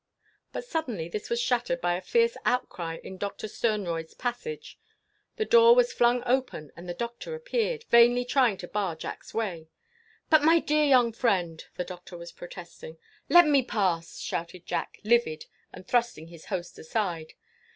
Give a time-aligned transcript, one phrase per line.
[0.51, 4.79] But suddenly this was shattered by a fierce outcry in Doctor Sternroyd's passage.
[5.35, 9.69] The door was flung open and the Doctor appeared, vainly trying to bar Jack's way.
[10.27, 12.97] "But, my dear young friend—" the Doctor was protesting.
[13.29, 17.33] "Let me pass!" shouted Jack, livid, and thrusting his host aside.